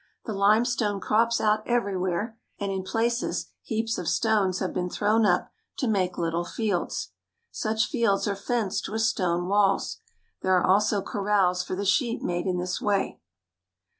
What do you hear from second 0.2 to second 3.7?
The limestone crops out everywhere, and in places